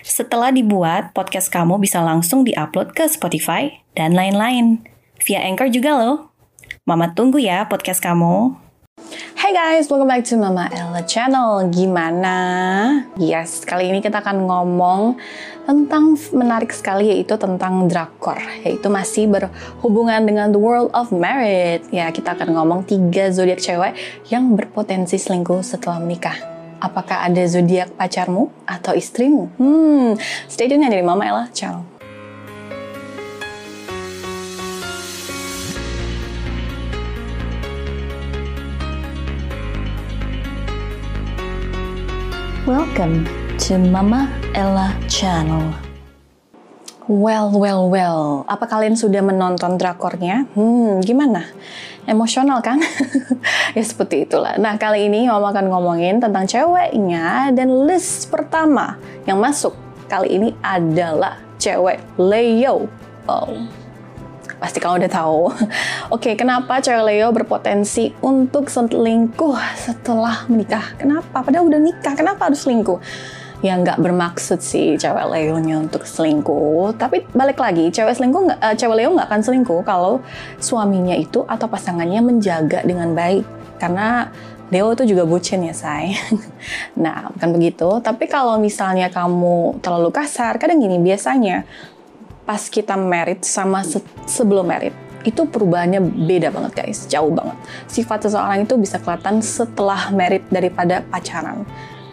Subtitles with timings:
[0.00, 4.80] Setelah dibuat, podcast kamu bisa langsung diupload ke Spotify dan lain-lain.
[5.28, 6.32] Via Anchor juga loh.
[6.88, 8.56] Mama tunggu ya podcast kamu.
[9.36, 11.68] Hai guys, welcome back to Mama Ella Channel.
[11.68, 12.36] Gimana?
[13.20, 15.20] Yes, kali ini kita akan ngomong
[15.68, 21.84] tentang menarik sekali yaitu tentang drakor, yaitu masih berhubungan dengan the world of married.
[21.92, 23.96] Ya, kita akan ngomong tiga zodiak cewek
[24.32, 26.49] yang berpotensi selingkuh setelah menikah.
[26.80, 29.52] Apakah ada zodiak pacarmu atau istrimu?
[29.60, 30.16] Hmm,
[30.48, 31.84] stay tune dari Mama Ella Channel.
[42.64, 43.28] Welcome
[43.60, 45.76] to Mama Ella Channel.
[47.04, 48.48] Well, well, well.
[48.48, 50.48] Apa kalian sudah menonton drakornya?
[50.56, 51.44] Hmm, gimana?
[52.10, 52.82] Emosional kan?
[53.78, 54.58] ya seperti itulah.
[54.58, 58.98] Nah, kali ini Mama akan ngomongin tentang ceweknya dan list pertama
[59.30, 59.78] yang masuk
[60.10, 62.90] kali ini adalah cewek Leo.
[63.30, 63.54] Oh,
[64.58, 65.54] pasti kamu udah tahu.
[66.18, 70.98] Oke, kenapa cewek Leo berpotensi untuk selingkuh setelah menikah?
[70.98, 71.46] Kenapa?
[71.46, 72.98] Padahal udah nikah, kenapa harus selingkuh?
[73.60, 76.96] Ya nggak bermaksud sih cewek Leo-nya untuk selingkuh.
[76.96, 80.24] Tapi balik lagi, cewek selingkuh uh, cewek Leo nggak akan selingkuh kalau
[80.56, 83.44] suaminya itu atau pasangannya menjaga dengan baik.
[83.76, 84.32] Karena
[84.70, 86.14] Leo itu juga bucin ya, say.
[87.04, 87.88] nah, bukan begitu.
[88.00, 91.66] Tapi kalau misalnya kamu terlalu kasar, kadang gini, biasanya
[92.46, 97.56] pas kita merit sama se sebelum merit itu perubahannya beda banget guys, jauh banget.
[97.90, 101.68] Sifat seseorang itu bisa kelihatan setelah merit daripada pacaran.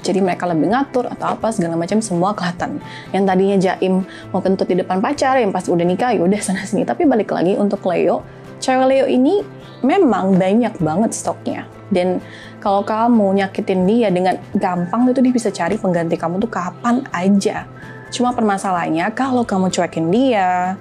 [0.07, 2.79] Jadi mereka lebih ngatur atau apa segala macam semua kelihatan.
[3.11, 6.63] Yang tadinya jaim mau kentut di depan pacar, yang pas udah nikah ya udah sana
[6.63, 6.87] sini.
[6.87, 8.23] Tapi balik lagi untuk Leo,
[8.63, 9.43] cewek Leo ini
[9.83, 11.67] memang banyak banget stoknya.
[11.91, 12.23] Dan
[12.63, 17.67] kalau kamu nyakitin dia dengan gampang itu dia bisa cari pengganti kamu tuh kapan aja.
[18.07, 20.79] Cuma permasalahannya kalau kamu cuekin dia,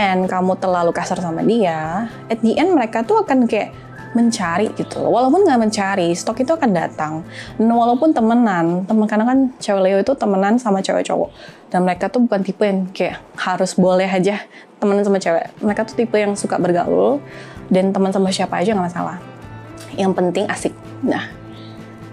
[0.00, 3.76] and kamu terlalu kasar sama dia, at the end mereka tuh akan kayak
[4.12, 5.10] mencari gitu loh.
[5.12, 7.12] Walaupun nggak mencari, stok itu akan datang.
[7.56, 11.30] Dan walaupun temenan, temen karena kan cewek Leo itu temenan sama cewek cowok.
[11.72, 14.44] Dan mereka tuh bukan tipe yang kayak harus boleh aja
[14.76, 15.48] temenan sama cewek.
[15.64, 17.20] Mereka tuh tipe yang suka bergaul
[17.72, 19.16] dan teman sama siapa aja nggak masalah.
[19.96, 20.74] Yang penting asik.
[21.00, 21.41] Nah,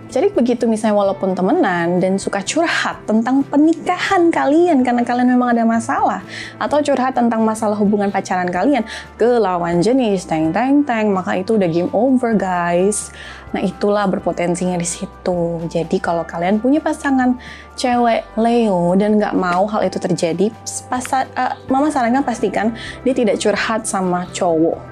[0.10, 5.64] jadi begitu misalnya walaupun temenan dan suka curhat tentang pernikahan kalian karena kalian memang ada
[5.70, 6.26] masalah
[6.58, 8.82] atau curhat tentang masalah hubungan pacaran kalian
[9.22, 13.14] ke lawan jenis teng teng teng maka itu udah game over guys.
[13.50, 15.62] Nah itulah berpotensinya di situ.
[15.70, 17.38] Jadi kalau kalian punya pasangan
[17.74, 20.54] cewek Leo dan nggak mau hal itu terjadi,
[20.86, 24.89] pas, uh, mama sarankan pastikan dia tidak curhat sama cowok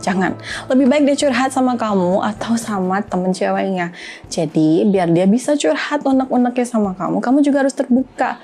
[0.00, 0.34] jangan.
[0.72, 3.92] Lebih baik dia curhat sama kamu atau sama temen ceweknya.
[4.26, 8.40] Jadi biar dia bisa curhat unek-uneknya sama kamu kamu juga harus terbuka.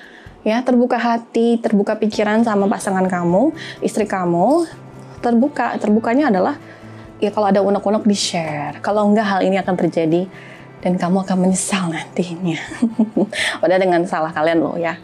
[0.47, 3.51] Ya terbuka hati terbuka pikiran sama pasangan kamu
[3.83, 4.69] istri kamu.
[5.25, 5.75] Terbuka.
[5.81, 6.55] Terbukanya adalah
[7.19, 10.29] ya kalau ada unek-unek di share kalau enggak hal ini akan terjadi
[10.85, 12.61] dan kamu akan menyesal nantinya.
[13.65, 14.95] Padahal dengan salah kalian loh ya.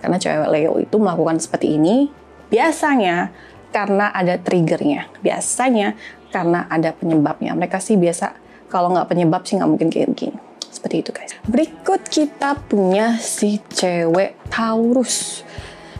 [0.00, 2.08] Karena cewek Leo itu melakukan seperti ini
[2.50, 3.30] biasanya
[3.70, 5.10] karena ada triggernya.
[5.22, 5.94] Biasanya
[6.30, 7.54] karena ada penyebabnya.
[7.54, 8.34] Mereka sih biasa
[8.70, 10.38] kalau nggak penyebab sih nggak mungkin kayak gini.
[10.70, 11.34] Seperti itu guys.
[11.44, 15.42] Berikut kita punya si cewek Taurus.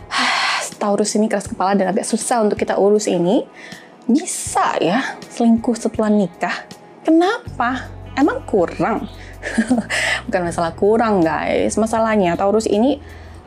[0.81, 3.43] Taurus ini keras kepala dan agak susah untuk kita urus ini.
[4.07, 6.65] Bisa ya selingkuh setelah nikah.
[7.05, 7.91] Kenapa?
[8.17, 9.05] Emang kurang?
[10.25, 11.77] Bukan masalah kurang guys.
[11.77, 12.97] Masalahnya Taurus ini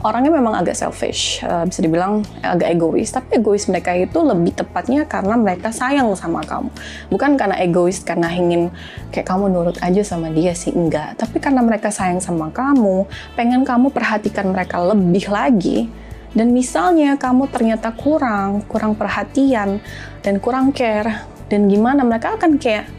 [0.04, 3.08] orangnya memang agak selfish, uh, bisa dibilang agak egois.
[3.08, 6.68] Tapi egois mereka itu lebih tepatnya karena mereka sayang sama kamu.
[7.08, 8.68] Bukan karena egois karena ingin
[9.08, 11.16] kayak kamu nurut aja sama dia sih, enggak.
[11.16, 15.88] Tapi karena mereka sayang sama kamu, pengen kamu perhatikan mereka lebih lagi.
[16.34, 19.78] Dan misalnya kamu ternyata kurang, kurang perhatian,
[20.20, 22.90] dan kurang care, dan gimana mereka akan kayak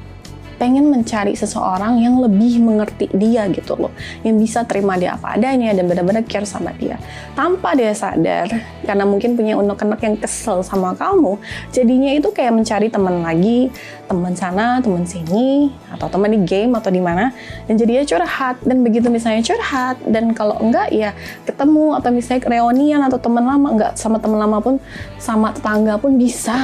[0.56, 3.92] pengen mencari seseorang yang lebih mengerti dia gitu loh,
[4.24, 6.96] yang bisa terima dia apa adanya dan benar-benar care sama dia.
[7.36, 8.48] Tanpa dia sadar,
[8.84, 11.38] karena mungkin punya unek-unek yang kesel sama kamu,
[11.75, 13.69] jadinya itu kayak mencari teman lagi,
[14.07, 17.36] teman sana, teman sini, atau teman di game atau di mana,
[17.68, 18.56] dan jadinya curhat.
[18.63, 21.12] Dan begitu misalnya curhat, dan kalau enggak ya
[21.44, 24.75] ketemu atau misalnya reunian atau teman lama, enggak sama teman lama pun,
[25.19, 26.56] sama tetangga pun bisa.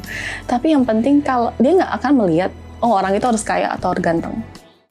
[0.50, 2.52] Tapi yang penting kalau dia nggak akan melihat
[2.84, 4.44] oh orang itu harus kaya atau harus ganteng.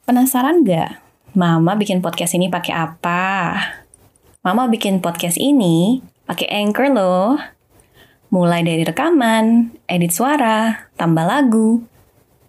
[0.10, 0.98] Penasaran nggak?
[1.38, 3.54] Mama bikin podcast ini pakai apa?
[4.42, 7.38] Mama bikin podcast ini pakai Anchor loh.
[8.34, 11.86] Mulai dari rekaman, edit suara, tambah lagu.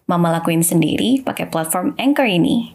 [0.08, 2.73] Mama lakuin sendiri pakai platform Anchor ini.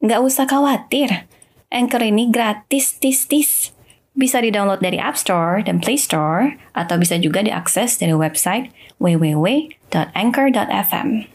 [0.00, 1.28] Nggak usah khawatir,
[1.68, 3.76] Anchor ini gratis tis-tis.
[4.16, 8.70] Bisa di-download dari App Store dan Play Store, atau bisa juga diakses dari website
[9.02, 11.33] www.anchor.fm.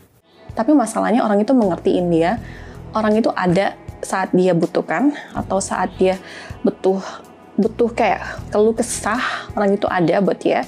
[0.59, 2.35] Tapi masalahnya orang itu mengertiin dia,
[2.91, 6.19] orang itu ada saat dia butuhkan atau saat dia
[6.67, 7.00] butuh
[7.56, 10.67] butuh kayak keluh kesah orang itu ada buat dia.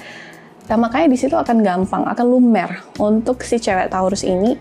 [0.64, 4.56] Dan makanya di situ akan gampang, akan lumer untuk si cewek Taurus ini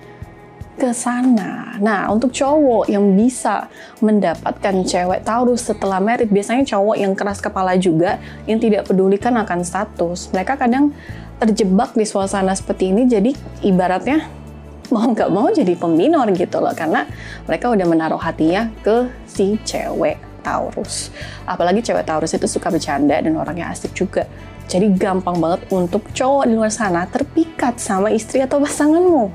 [0.76, 1.78] ke sana.
[1.78, 3.70] Nah, untuk cowok yang bisa
[4.02, 8.18] mendapatkan cewek Taurus setelah merit, biasanya cowok yang keras kepala juga,
[8.50, 10.34] yang tidak pedulikan akan status.
[10.34, 10.90] Mereka kadang
[11.38, 13.32] terjebak di suasana seperti ini, jadi
[13.62, 14.41] ibaratnya
[14.92, 17.08] mau nggak mau jadi peminor gitu loh karena
[17.48, 21.14] mereka udah menaruh hatinya ke si cewek Taurus.
[21.48, 24.28] Apalagi cewek Taurus itu suka bercanda dan orangnya asik juga.
[24.72, 29.28] Jadi gampang banget untuk cowok di luar sana terpikat sama istri atau pasanganmu.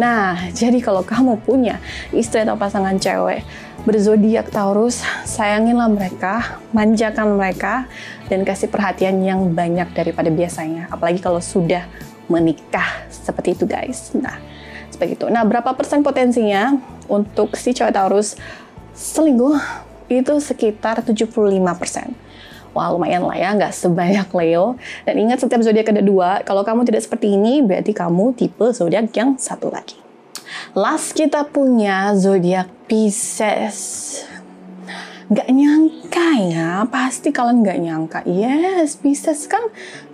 [0.00, 1.76] Nah, jadi kalau kamu punya
[2.08, 3.44] istri atau pasangan cewek
[3.84, 7.84] berzodiak Taurus, sayanginlah mereka, manjakan mereka,
[8.32, 10.88] dan kasih perhatian yang banyak daripada biasanya.
[10.88, 11.84] Apalagi kalau sudah
[12.28, 14.12] menikah seperti itu guys.
[14.16, 14.40] Nah,
[14.98, 15.30] begitu.
[15.30, 18.34] Nah, berapa persen potensinya untuk si cewek Taurus
[18.92, 19.56] selingkuh?
[20.10, 21.30] Itu sekitar 75
[21.78, 22.12] persen.
[22.76, 24.76] Wah lumayan lah ya, nggak sebanyak Leo.
[25.08, 29.08] Dan ingat setiap zodiak ada dua, kalau kamu tidak seperti ini, berarti kamu tipe zodiak
[29.16, 29.96] yang satu lagi.
[30.72, 34.20] Last kita punya zodiak Pisces.
[35.28, 38.18] Gak nyangka ya, pasti kalian gak nyangka.
[38.24, 39.60] Yes, Pisces kan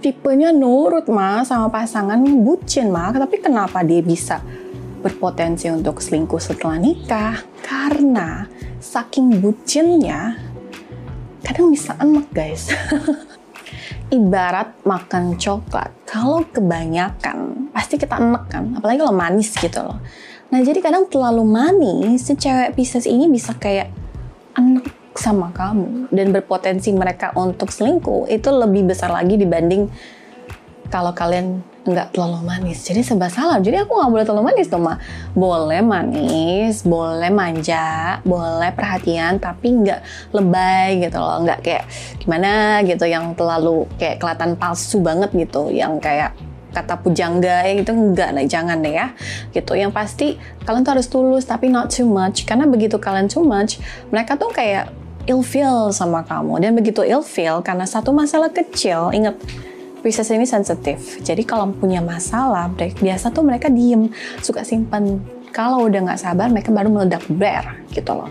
[0.03, 4.43] tipenya nurut mah sama pasangan bucin mah, tapi kenapa dia bisa
[5.05, 8.49] berpotensi untuk selingkuh setelah nikah karena
[8.81, 10.41] saking bucinnya
[11.45, 12.73] kadang bisa enak guys.
[14.09, 19.99] Ibarat makan coklat, kalau kebanyakan pasti kita enak kan, apalagi kalau manis gitu loh.
[20.49, 23.91] Nah jadi kadang terlalu manis, si cewek Pisces ini bisa kayak
[24.55, 29.87] enak sama kamu dan berpotensi mereka untuk selingkuh itu lebih besar lagi dibanding
[30.95, 32.87] kalau kalian nggak terlalu manis.
[32.87, 33.59] Jadi serba salah.
[33.59, 34.95] Jadi aku nggak boleh terlalu manis dong, Ma.
[35.35, 41.43] Boleh manis, boleh manja, boleh perhatian, tapi nggak lebay gitu loh.
[41.43, 41.85] Nggak kayak
[42.23, 45.75] gimana gitu yang terlalu kayak kelihatan palsu banget gitu.
[45.75, 46.31] Yang kayak
[46.75, 49.15] kata pujangga ya gitu enggak lah jangan deh ya
[49.55, 50.35] gitu yang pasti
[50.67, 53.79] kalian tuh harus tulus tapi not too much karena begitu kalian too much
[54.11, 54.91] mereka tuh kayak
[55.47, 59.39] feel sama kamu dan begitu feel karena satu masalah kecil inget
[60.05, 61.25] Pisces ini sensitif.
[61.25, 64.13] Jadi kalau punya masalah, biasa tuh mereka diem,
[64.45, 65.17] suka simpan.
[65.49, 68.29] Kalau udah nggak sabar, mereka baru meledak ber, gitu loh.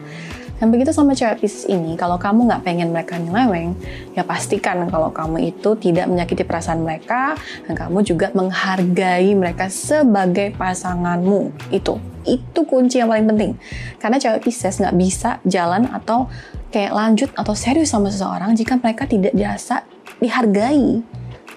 [0.62, 3.74] Dan begitu sama cewek Pisces ini, kalau kamu nggak pengen mereka nyeleweng,
[4.14, 7.34] ya pastikan kalau kamu itu tidak menyakiti perasaan mereka,
[7.66, 11.74] dan kamu juga menghargai mereka sebagai pasanganmu.
[11.74, 13.52] Itu, itu kunci yang paling penting.
[13.98, 16.30] Karena cewek Pisces nggak bisa jalan atau
[16.70, 19.82] kayak lanjut atau serius sama seseorang jika mereka tidak dirasa
[20.22, 21.02] dihargai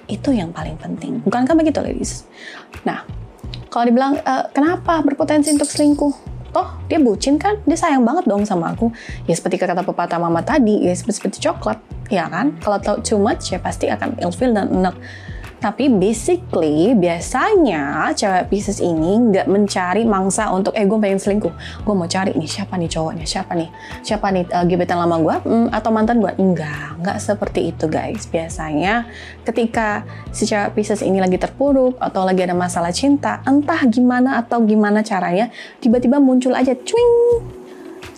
[0.06, 1.22] itu yang paling penting.
[1.22, 2.26] Bukankah begitu, ladies?
[2.86, 3.02] Nah,
[3.70, 6.14] kalau dibilang e, kenapa berpotensi untuk selingkuh?
[6.54, 8.88] Toh dia bucin kan, dia sayang banget dong sama aku.
[9.28, 12.56] Ya seperti kata pepatah mama tadi, ya seperti, seperti coklat, ya kan?
[12.62, 14.96] Kalau too much ya pasti akan ilfil dan enak.
[15.66, 21.50] Tapi basically biasanya cewek Pisces ini nggak mencari mangsa untuk eh gue pengen selingkuh,
[21.82, 23.66] gue mau cari nih siapa nih cowoknya, siapa nih,
[23.98, 28.30] siapa nih uh, gebetan lama gue hmm, atau mantan gue, enggak, nggak seperti itu guys.
[28.30, 29.10] Biasanya
[29.42, 34.62] ketika si cewek Pisces ini lagi terpuruk atau lagi ada masalah cinta, entah gimana atau
[34.62, 35.50] gimana caranya,
[35.82, 37.42] tiba-tiba muncul aja, cuing,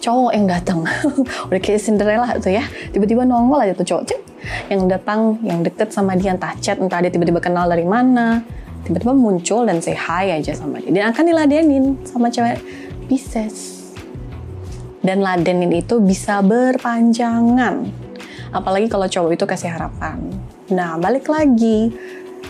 [0.05, 0.85] cowok yang datang
[1.49, 2.69] udah kayak Cinderella tuh ya.
[2.93, 4.05] Tiba-tiba nongol aja tuh cowok.
[4.05, 4.28] Cek
[4.71, 8.43] yang datang yang deket sama dia entah chat entah dia tiba-tiba kenal dari mana
[8.89, 10.89] tiba-tiba muncul dan say hi aja sama dia.
[10.89, 12.57] Dan akan diladenin sama cewek.
[13.09, 13.79] Pisces
[15.01, 17.89] dan ladenin itu bisa berpanjangan.
[18.53, 20.21] Apalagi kalau cowok itu kasih harapan.
[20.73, 21.93] Nah balik lagi.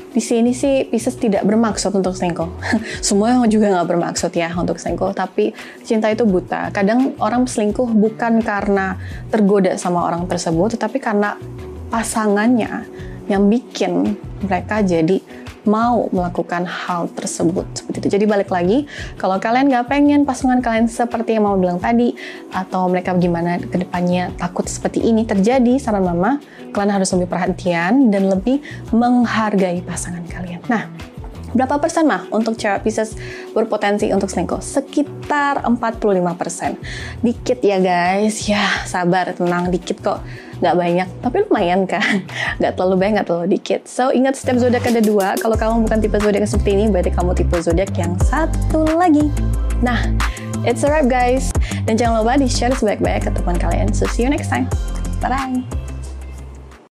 [0.08, 2.48] Di sini sih Pisces tidak bermaksud untuk selingkuh.
[3.06, 5.54] Semua juga nggak bermaksud ya untuk selingkuh, tapi
[5.86, 6.74] cinta itu buta.
[6.74, 8.98] Kadang orang selingkuh bukan karena
[9.30, 11.38] tergoda sama orang tersebut, tetapi karena
[11.88, 12.86] pasangannya
[13.28, 15.20] yang bikin mereka jadi
[15.68, 18.08] mau melakukan hal tersebut seperti itu.
[18.16, 18.88] Jadi balik lagi,
[19.20, 22.16] kalau kalian nggak pengen pasangan kalian seperti yang mama bilang tadi,
[22.50, 26.40] atau mereka gimana ke depannya takut seperti ini terjadi, saran mama,
[26.72, 30.64] kalian harus lebih perhatian dan lebih menghargai pasangan kalian.
[30.66, 30.88] Nah,
[31.48, 33.16] Berapa persen mah untuk cewek Pisces
[33.56, 34.60] berpotensi untuk selingkuh?
[34.60, 36.76] Sekitar 45 persen.
[37.24, 40.20] Dikit ya guys, ya sabar, tenang, dikit kok.
[40.58, 42.26] Nggak banyak, tapi lumayan kan?
[42.58, 43.80] Nggak terlalu banyak, nggak terlalu dikit.
[43.86, 45.38] So, ingat setiap zodiak ada dua.
[45.38, 49.30] Kalau kamu bukan tipe zodiak seperti ini, berarti kamu tipe zodiak yang satu lagi.
[49.78, 50.02] Nah,
[50.66, 51.54] it's a wrap guys.
[51.86, 53.94] Dan jangan lupa di-share sebaik-baik ke teman kalian.
[53.94, 54.66] So, see you next time.
[55.22, 55.87] Bye-bye.